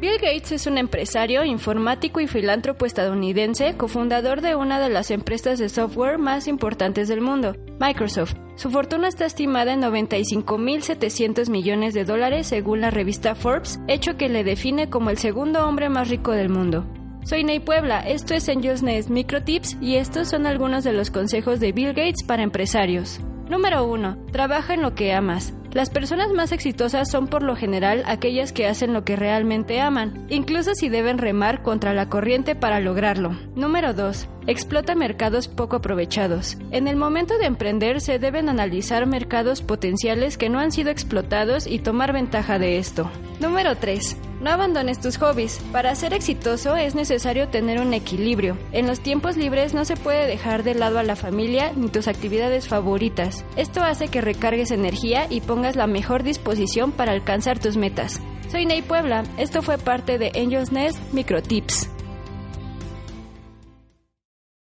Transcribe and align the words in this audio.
Bill 0.00 0.14
Gates 0.14 0.50
es 0.52 0.66
un 0.66 0.78
empresario, 0.78 1.44
informático 1.44 2.20
y 2.20 2.26
filántropo 2.26 2.86
estadounidense, 2.86 3.76
cofundador 3.76 4.40
de 4.40 4.54
una 4.54 4.80
de 4.80 4.88
las 4.88 5.10
empresas 5.10 5.58
de 5.58 5.68
software 5.68 6.16
más 6.16 6.48
importantes 6.48 7.06
del 7.06 7.20
mundo, 7.20 7.54
Microsoft. 7.78 8.32
Su 8.56 8.70
fortuna 8.70 9.08
está 9.08 9.26
estimada 9.26 9.74
en 9.74 9.82
95.700 9.82 11.50
millones 11.50 11.92
de 11.92 12.04
dólares 12.04 12.46
según 12.46 12.80
la 12.80 12.90
revista 12.90 13.34
Forbes, 13.34 13.78
hecho 13.88 14.16
que 14.16 14.30
le 14.30 14.42
define 14.42 14.88
como 14.88 15.10
el 15.10 15.18
segundo 15.18 15.68
hombre 15.68 15.90
más 15.90 16.08
rico 16.08 16.32
del 16.32 16.48
mundo. 16.48 16.86
Soy 17.24 17.44
Ney 17.44 17.60
Puebla, 17.60 18.00
esto 18.00 18.32
es 18.32 18.48
Angels 18.48 18.82
Nest 18.82 19.10
Microtips 19.10 19.76
y 19.82 19.96
estos 19.96 20.28
son 20.28 20.46
algunos 20.46 20.82
de 20.82 20.94
los 20.94 21.10
consejos 21.10 21.60
de 21.60 21.72
Bill 21.72 21.92
Gates 21.92 22.22
para 22.26 22.42
empresarios. 22.42 23.20
Número 23.50 23.84
1. 23.84 24.28
Trabaja 24.32 24.72
en 24.72 24.80
lo 24.80 24.94
que 24.94 25.12
amas. 25.12 25.52
Las 25.72 25.88
personas 25.88 26.32
más 26.32 26.50
exitosas 26.50 27.08
son 27.08 27.28
por 27.28 27.44
lo 27.44 27.54
general 27.54 28.02
aquellas 28.06 28.52
que 28.52 28.66
hacen 28.66 28.92
lo 28.92 29.04
que 29.04 29.14
realmente 29.14 29.80
aman, 29.80 30.26
incluso 30.28 30.74
si 30.74 30.88
deben 30.88 31.18
remar 31.18 31.62
contra 31.62 31.94
la 31.94 32.08
corriente 32.08 32.56
para 32.56 32.80
lograrlo. 32.80 33.38
Número 33.54 33.94
2. 33.94 34.28
Explota 34.48 34.96
mercados 34.96 35.46
poco 35.46 35.76
aprovechados. 35.76 36.58
En 36.72 36.88
el 36.88 36.96
momento 36.96 37.38
de 37.38 37.46
emprender 37.46 38.00
se 38.00 38.18
deben 38.18 38.48
analizar 38.48 39.06
mercados 39.06 39.62
potenciales 39.62 40.36
que 40.36 40.48
no 40.48 40.58
han 40.58 40.72
sido 40.72 40.90
explotados 40.90 41.68
y 41.68 41.78
tomar 41.78 42.12
ventaja 42.12 42.58
de 42.58 42.78
esto. 42.78 43.08
Número 43.38 43.76
3. 43.76 44.16
No 44.40 44.50
abandones 44.50 45.00
tus 45.00 45.18
hobbies. 45.18 45.60
Para 45.70 45.94
ser 45.94 46.14
exitoso 46.14 46.74
es 46.74 46.94
necesario 46.94 47.48
tener 47.48 47.78
un 47.78 47.92
equilibrio. 47.92 48.56
En 48.72 48.86
los 48.86 49.00
tiempos 49.00 49.36
libres 49.36 49.74
no 49.74 49.84
se 49.84 49.96
puede 49.96 50.26
dejar 50.26 50.62
de 50.62 50.74
lado 50.74 50.98
a 50.98 51.02
la 51.02 51.14
familia 51.14 51.72
ni 51.76 51.88
tus 51.88 52.08
actividades 52.08 52.66
favoritas. 52.66 53.44
Esto 53.56 53.82
hace 53.82 54.08
que 54.08 54.22
recargues 54.22 54.70
energía 54.70 55.26
y 55.28 55.42
pongas 55.42 55.76
la 55.76 55.86
mejor 55.86 56.22
disposición 56.22 56.90
para 56.90 57.12
alcanzar 57.12 57.58
tus 57.58 57.76
metas. 57.76 58.20
Soy 58.50 58.64
Ney 58.64 58.80
Puebla. 58.80 59.24
Esto 59.36 59.60
fue 59.60 59.76
parte 59.76 60.16
de 60.16 60.32
Angels 60.34 60.72
Nest 60.72 60.98
Microtips. 61.12 61.90